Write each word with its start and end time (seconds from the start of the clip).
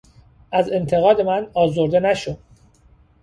از 0.51 0.71
انتقاد 0.71 1.21
من 1.21 1.47
آزرده 1.53 1.99
نشو! 1.99 2.35